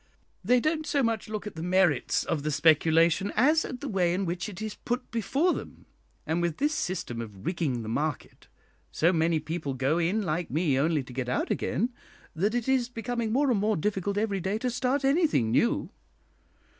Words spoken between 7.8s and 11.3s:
the market, so many people go in like me only to get